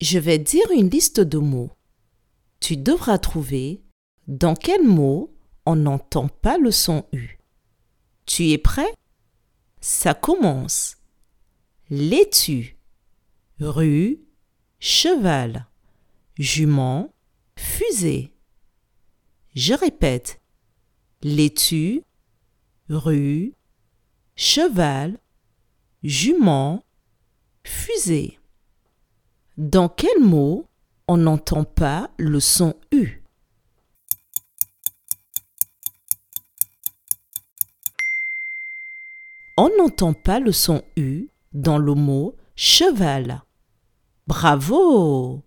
Je 0.00 0.18
vais 0.18 0.38
dire 0.38 0.70
une 0.72 0.90
liste 0.90 1.20
de 1.20 1.38
mots. 1.38 1.70
Tu 2.60 2.76
devras 2.76 3.18
trouver 3.18 3.82
dans 4.26 4.54
quel 4.54 4.82
mot 4.82 5.34
on 5.64 5.76
n'entend 5.76 6.28
pas 6.28 6.58
le 6.58 6.70
son 6.70 7.06
U. 7.12 7.38
Tu 8.26 8.50
es 8.50 8.58
prêt? 8.58 8.92
Ça 9.80 10.14
commence. 10.14 10.96
Laitue, 11.88 12.76
rue, 13.58 14.20
cheval, 14.80 15.66
jument, 16.38 17.14
fusée. 17.56 18.34
Je 19.54 19.72
répète. 19.72 20.40
Laitue, 21.22 22.02
rue, 22.90 23.54
cheval, 24.34 25.18
jument, 26.02 26.84
fusée. 27.64 28.38
Dans 29.58 29.88
quel 29.88 30.20
mot 30.20 30.68
on 31.08 31.16
n'entend 31.16 31.64
pas 31.64 32.10
le 32.18 32.40
son 32.40 32.74
U? 32.92 33.22
On 39.56 39.70
n'entend 39.78 40.12
pas 40.12 40.40
le 40.40 40.52
son 40.52 40.82
U 40.98 41.30
dans 41.54 41.78
le 41.78 41.94
mot 41.94 42.36
cheval. 42.54 43.44
Bravo 44.26 45.45